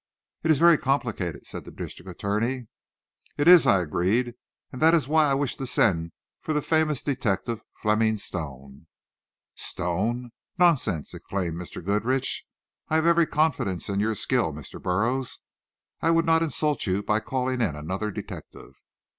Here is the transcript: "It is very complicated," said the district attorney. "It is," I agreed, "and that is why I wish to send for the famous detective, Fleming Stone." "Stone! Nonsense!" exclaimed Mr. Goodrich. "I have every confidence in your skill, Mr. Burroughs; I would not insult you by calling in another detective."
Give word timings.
"It 0.41 0.49
is 0.49 0.57
very 0.57 0.79
complicated," 0.79 1.45
said 1.45 1.63
the 1.63 1.69
district 1.69 2.09
attorney. 2.09 2.65
"It 3.37 3.47
is," 3.47 3.67
I 3.67 3.81
agreed, 3.81 4.33
"and 4.71 4.81
that 4.81 4.95
is 4.95 5.07
why 5.07 5.29
I 5.29 5.35
wish 5.35 5.55
to 5.57 5.67
send 5.67 6.11
for 6.39 6.53
the 6.53 6.61
famous 6.63 7.03
detective, 7.03 7.63
Fleming 7.75 8.17
Stone." 8.17 8.87
"Stone! 9.53 10.31
Nonsense!" 10.57 11.13
exclaimed 11.13 11.53
Mr. 11.61 11.85
Goodrich. 11.85 12.45
"I 12.89 12.95
have 12.95 13.05
every 13.05 13.27
confidence 13.27 13.89
in 13.89 13.99
your 13.99 14.15
skill, 14.15 14.51
Mr. 14.51 14.81
Burroughs; 14.81 15.37
I 16.01 16.09
would 16.09 16.25
not 16.25 16.41
insult 16.41 16.87
you 16.87 17.03
by 17.03 17.19
calling 17.19 17.61
in 17.61 17.75
another 17.75 18.09
detective." 18.09 18.77